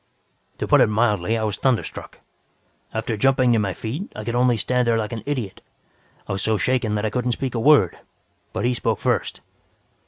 "To 0.57 0.67
put 0.67 0.81
it 0.81 0.87
mildly, 0.87 1.37
I 1.37 1.43
was 1.43 1.57
thunderstruck. 1.57 2.17
After 2.91 3.15
jumping 3.15 3.53
to 3.53 3.59
my 3.59 3.75
feet, 3.75 4.11
I 4.15 4.23
could 4.23 4.33
only 4.33 4.57
stand 4.57 4.87
there 4.87 4.97
like 4.97 5.11
an 5.13 5.21
idiot. 5.27 5.61
I 6.27 6.31
was 6.31 6.41
so 6.41 6.57
shaken 6.57 6.95
that 6.95 7.05
I 7.05 7.11
couldn't 7.11 7.33
speak 7.33 7.53
a 7.53 7.59
word. 7.59 7.99
But 8.51 8.65
he 8.65 8.73
spoke 8.73 8.97
first. 8.97 9.41